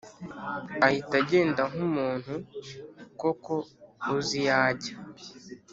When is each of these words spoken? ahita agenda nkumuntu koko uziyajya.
ahita 0.85 1.15
agenda 1.23 1.61
nkumuntu 1.71 2.33
koko 3.19 3.53
uziyajya. 4.17 4.93